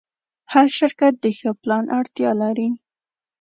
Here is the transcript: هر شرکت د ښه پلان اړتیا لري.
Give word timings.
هر 0.53 0.67
شرکت 0.77 1.13
د 1.19 1.25
ښه 1.39 1.51
پلان 1.61 1.85
اړتیا 1.99 2.31
لري. 2.41 2.69